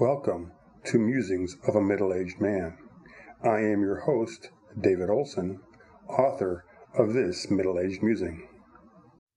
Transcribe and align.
Welcome 0.00 0.52
to 0.84 0.98
Musings 1.00 1.56
of 1.66 1.74
a 1.74 1.82
Middle 1.82 2.14
Aged 2.14 2.40
Man. 2.40 2.78
I 3.42 3.58
am 3.58 3.80
your 3.80 3.98
host, 3.98 4.50
David 4.80 5.10
Olson, 5.10 5.58
author 6.08 6.64
of 6.96 7.14
this 7.14 7.50
middle 7.50 7.80
aged 7.80 8.00
musing. 8.00 8.46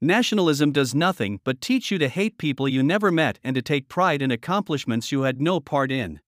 Nationalism 0.02 0.72
does 0.72 0.94
nothing 0.94 1.40
but 1.44 1.62
teach 1.62 1.90
you 1.90 1.98
to 1.98 2.08
hate 2.08 2.38
people 2.38 2.68
you 2.68 2.84
never 2.84 3.10
met 3.10 3.40
and 3.44 3.56
to 3.56 3.64
take 3.64 3.90
pride 3.90 4.22
in 4.22 4.30
accomplishments 4.30 5.12
you 5.12 5.24
had 5.24 5.42
no 5.42 5.60
part 5.60 5.92
in. 5.92 6.20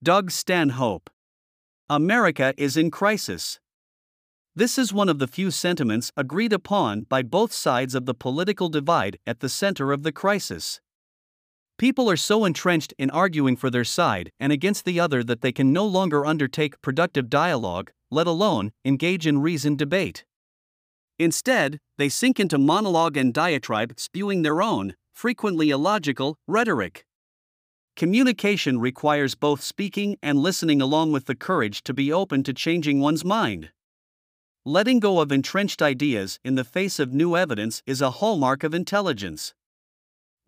Doug 0.00 0.30
Stanhope. 0.30 1.10
America 1.88 2.54
is 2.56 2.76
in 2.76 2.88
crisis. 2.88 3.58
This 4.54 4.78
is 4.78 4.92
one 4.92 5.08
of 5.08 5.18
the 5.18 5.26
few 5.26 5.50
sentiments 5.50 6.12
agreed 6.16 6.52
upon 6.52 7.00
by 7.00 7.22
both 7.22 7.52
sides 7.52 7.96
of 7.96 8.06
the 8.06 8.14
political 8.14 8.68
divide 8.68 9.18
at 9.26 9.40
the 9.40 9.48
center 9.48 9.90
of 9.90 10.04
the 10.04 10.12
crisis. 10.12 10.80
People 11.80 12.10
are 12.10 12.16
so 12.18 12.44
entrenched 12.44 12.92
in 12.98 13.08
arguing 13.08 13.56
for 13.56 13.70
their 13.70 13.84
side 13.84 14.30
and 14.38 14.52
against 14.52 14.84
the 14.84 15.00
other 15.00 15.24
that 15.24 15.40
they 15.40 15.50
can 15.50 15.72
no 15.72 15.86
longer 15.86 16.26
undertake 16.26 16.78
productive 16.82 17.30
dialogue, 17.30 17.90
let 18.10 18.26
alone 18.26 18.72
engage 18.84 19.26
in 19.26 19.40
reasoned 19.40 19.78
debate. 19.78 20.26
Instead, 21.18 21.78
they 21.96 22.10
sink 22.10 22.38
into 22.38 22.58
monologue 22.58 23.16
and 23.16 23.32
diatribe, 23.32 23.94
spewing 23.96 24.42
their 24.42 24.60
own, 24.60 24.94
frequently 25.14 25.70
illogical, 25.70 26.36
rhetoric. 26.46 27.06
Communication 27.96 28.78
requires 28.78 29.34
both 29.34 29.62
speaking 29.62 30.18
and 30.22 30.38
listening, 30.38 30.82
along 30.82 31.12
with 31.12 31.24
the 31.24 31.34
courage 31.34 31.82
to 31.84 31.94
be 31.94 32.12
open 32.12 32.42
to 32.42 32.52
changing 32.52 33.00
one's 33.00 33.24
mind. 33.24 33.70
Letting 34.66 35.00
go 35.00 35.18
of 35.18 35.32
entrenched 35.32 35.80
ideas 35.80 36.40
in 36.44 36.56
the 36.56 36.62
face 36.64 36.98
of 36.98 37.14
new 37.14 37.38
evidence 37.38 37.82
is 37.86 38.02
a 38.02 38.10
hallmark 38.10 38.64
of 38.64 38.74
intelligence. 38.74 39.54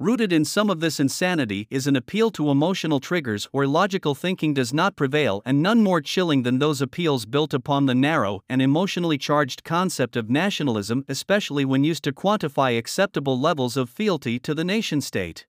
Rooted 0.02 0.32
in 0.32 0.44
some 0.44 0.68
of 0.68 0.80
this 0.80 0.98
insanity 0.98 1.68
is 1.70 1.86
an 1.86 1.94
appeal 1.94 2.32
to 2.32 2.50
emotional 2.50 2.98
triggers 2.98 3.44
where 3.52 3.68
logical 3.68 4.16
thinking 4.16 4.52
does 4.52 4.74
not 4.74 4.96
prevail, 4.96 5.42
and 5.44 5.62
none 5.62 5.80
more 5.80 6.00
chilling 6.00 6.42
than 6.42 6.58
those 6.58 6.82
appeals 6.82 7.24
built 7.24 7.54
upon 7.54 7.86
the 7.86 7.94
narrow 7.94 8.42
and 8.48 8.60
emotionally 8.60 9.16
charged 9.16 9.62
concept 9.62 10.16
of 10.16 10.28
nationalism, 10.28 11.04
especially 11.06 11.64
when 11.64 11.84
used 11.84 12.02
to 12.02 12.12
quantify 12.12 12.76
acceptable 12.76 13.38
levels 13.38 13.76
of 13.76 13.88
fealty 13.88 14.40
to 14.40 14.54
the 14.54 14.64
nation 14.64 15.00
state. 15.00 15.46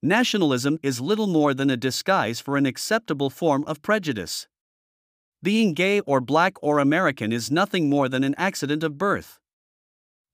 Nationalism 0.00 0.78
is 0.84 1.00
little 1.00 1.26
more 1.26 1.52
than 1.52 1.68
a 1.68 1.76
disguise 1.76 2.38
for 2.38 2.56
an 2.56 2.66
acceptable 2.66 3.30
form 3.30 3.64
of 3.66 3.82
prejudice. 3.82 4.46
Being 5.42 5.74
gay 5.74 5.98
or 6.02 6.20
black 6.20 6.54
or 6.62 6.78
American 6.78 7.32
is 7.32 7.50
nothing 7.50 7.90
more 7.90 8.08
than 8.08 8.22
an 8.22 8.36
accident 8.38 8.84
of 8.84 8.96
birth. 8.96 9.40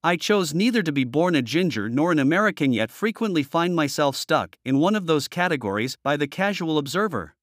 I 0.05 0.17
chose 0.17 0.53
neither 0.53 0.83
to 0.83 0.91
be 0.91 1.05
born 1.05 1.37
a 1.37 1.43
ginger 1.43 1.89
nor 1.89 2.11
an 2.11 2.19
American, 2.19 2.73
yet 2.73 2.91
frequently 2.91 3.45
find 3.45 3.77
myself 3.77 4.17
stuck 4.17 4.57
in 4.65 4.81
one 4.81 4.97
of 4.97 5.07
those 5.07 5.29
categories 5.29 5.97
by 6.03 6.17
the 6.17 6.27
casual 6.27 6.77
observer. 6.77 7.37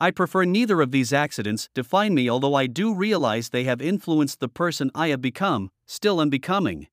I 0.00 0.10
prefer 0.12 0.46
neither 0.46 0.80
of 0.80 0.92
these 0.92 1.12
accidents 1.12 1.68
define 1.74 2.14
me, 2.14 2.30
although 2.30 2.54
I 2.54 2.68
do 2.68 2.94
realize 2.94 3.50
they 3.50 3.64
have 3.64 3.82
influenced 3.82 4.40
the 4.40 4.48
person 4.48 4.90
I 4.94 5.08
have 5.08 5.20
become, 5.20 5.70
still 5.86 6.22
am 6.22 6.30
becoming. 6.30 6.86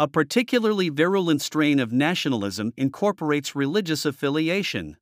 A 0.00 0.08
particularly 0.08 0.88
virulent 0.88 1.40
strain 1.40 1.78
of 1.78 1.92
nationalism 1.92 2.72
incorporates 2.76 3.54
religious 3.54 4.04
affiliation. 4.04 4.96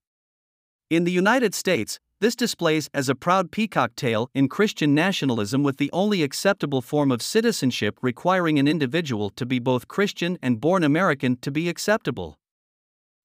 In 0.90 1.04
the 1.04 1.12
United 1.12 1.54
States, 1.54 1.98
this 2.24 2.34
displays 2.34 2.88
as 2.94 3.10
a 3.10 3.14
proud 3.14 3.50
peacock 3.50 3.94
tail 3.96 4.30
in 4.32 4.48
Christian 4.48 4.94
nationalism 4.94 5.62
with 5.62 5.76
the 5.76 5.90
only 5.92 6.22
acceptable 6.22 6.80
form 6.80 7.12
of 7.12 7.20
citizenship 7.20 7.98
requiring 8.00 8.58
an 8.58 8.66
individual 8.66 9.28
to 9.28 9.44
be 9.44 9.58
both 9.58 9.88
Christian 9.88 10.38
and 10.40 10.58
born 10.58 10.82
American 10.82 11.36
to 11.42 11.50
be 11.50 11.68
acceptable. 11.68 12.38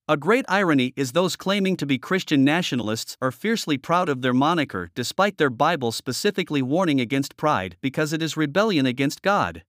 A 0.10 0.18
great 0.18 0.44
irony 0.50 0.92
is 0.98 1.14
those 1.14 1.38
claiming 1.38 1.78
to 1.78 1.86
be 1.86 1.98
Christian 1.98 2.44
nationalists 2.44 3.16
are 3.22 3.32
fiercely 3.32 3.78
proud 3.78 4.10
of 4.10 4.22
their 4.22 4.34
moniker 4.34 4.92
despite 4.96 5.38
their 5.38 5.50
Bible 5.50 5.94
specifically 5.94 6.62
warning 6.62 7.00
against 7.00 7.38
pride 7.38 7.78
because 7.80 8.12
it 8.12 8.22
is 8.22 8.36
rebellion 8.36 8.86
against 8.86 9.22
God. 9.22 9.64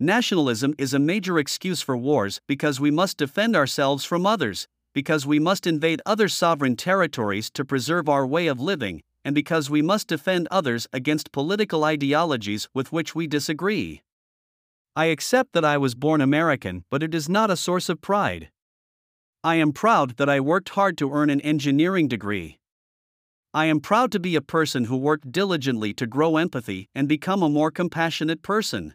Nationalism 0.00 0.74
is 0.78 0.92
a 0.92 0.98
major 0.98 1.38
excuse 1.38 1.80
for 1.80 1.96
wars 1.96 2.40
because 2.48 2.80
we 2.80 2.90
must 2.90 3.18
defend 3.18 3.54
ourselves 3.54 4.04
from 4.04 4.26
others, 4.26 4.66
because 4.92 5.26
we 5.26 5.38
must 5.38 5.66
invade 5.66 6.02
other 6.04 6.28
sovereign 6.28 6.76
territories 6.76 7.50
to 7.50 7.64
preserve 7.64 8.08
our 8.08 8.26
way 8.26 8.46
of 8.46 8.60
living, 8.60 9.02
and 9.24 9.34
because 9.34 9.70
we 9.70 9.82
must 9.82 10.08
defend 10.08 10.48
others 10.50 10.86
against 10.92 11.32
political 11.32 11.84
ideologies 11.84 12.68
with 12.74 12.92
which 12.92 13.14
we 13.14 13.26
disagree. 13.26 14.02
I 14.94 15.06
accept 15.06 15.52
that 15.54 15.64
I 15.64 15.78
was 15.78 15.94
born 15.94 16.20
American, 16.20 16.84
but 16.90 17.02
it 17.02 17.14
is 17.14 17.28
not 17.28 17.50
a 17.50 17.56
source 17.56 17.88
of 17.88 18.00
pride. 18.00 18.50
I 19.42 19.56
am 19.56 19.72
proud 19.72 20.18
that 20.18 20.28
I 20.28 20.38
worked 20.38 20.70
hard 20.70 20.98
to 20.98 21.12
earn 21.12 21.30
an 21.30 21.40
engineering 21.40 22.08
degree. 22.08 22.58
I 23.54 23.66
am 23.66 23.80
proud 23.80 24.12
to 24.12 24.20
be 24.20 24.36
a 24.36 24.40
person 24.40 24.84
who 24.84 24.96
worked 24.96 25.32
diligently 25.32 25.92
to 25.94 26.06
grow 26.06 26.36
empathy 26.36 26.88
and 26.94 27.08
become 27.08 27.42
a 27.42 27.48
more 27.48 27.70
compassionate 27.70 28.42
person. 28.42 28.94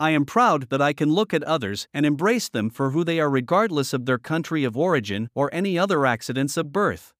I 0.00 0.10
am 0.10 0.24
proud 0.24 0.70
that 0.70 0.82
I 0.82 0.92
can 0.92 1.12
look 1.12 1.32
at 1.32 1.44
others 1.44 1.86
and 1.94 2.04
embrace 2.04 2.48
them 2.48 2.68
for 2.68 2.90
who 2.90 3.04
they 3.04 3.20
are, 3.20 3.30
regardless 3.30 3.92
of 3.92 4.06
their 4.06 4.18
country 4.18 4.64
of 4.64 4.76
origin 4.76 5.28
or 5.34 5.48
any 5.52 5.78
other 5.78 6.04
accidents 6.04 6.56
of 6.56 6.72
birth. 6.72 7.12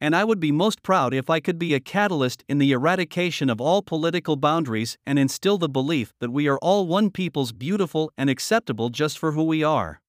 And 0.00 0.16
I 0.16 0.24
would 0.24 0.40
be 0.40 0.50
most 0.50 0.82
proud 0.82 1.14
if 1.14 1.30
I 1.30 1.40
could 1.40 1.58
be 1.58 1.74
a 1.74 1.80
catalyst 1.80 2.44
in 2.48 2.58
the 2.58 2.72
eradication 2.72 3.48
of 3.48 3.60
all 3.60 3.82
political 3.82 4.36
boundaries 4.36 4.98
and 5.06 5.18
instill 5.18 5.58
the 5.58 5.68
belief 5.68 6.14
that 6.20 6.32
we 6.32 6.48
are 6.48 6.58
all 6.58 6.86
one 6.86 7.10
people's 7.10 7.52
beautiful 7.52 8.10
and 8.16 8.28
acceptable 8.28 8.88
just 8.88 9.18
for 9.18 9.32
who 9.32 9.44
we 9.44 9.62
are. 9.62 10.00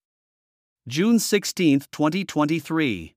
June 0.87 1.19
16, 1.19 1.81
2023. 1.91 3.15